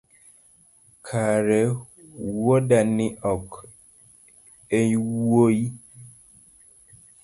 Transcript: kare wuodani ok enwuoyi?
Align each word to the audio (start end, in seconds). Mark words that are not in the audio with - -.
kare 1.05 1.59
wuodani 2.35 3.07
ok 3.33 3.43
enwuoyi? 4.79 5.65